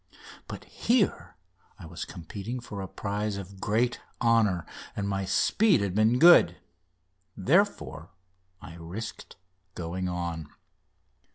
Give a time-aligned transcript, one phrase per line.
[0.47, 1.35] But here
[1.77, 6.57] I was competing for a prize of great honour, and my speed had been good.
[7.37, 8.09] Therefore
[8.59, 9.35] I risked
[9.75, 10.47] going on.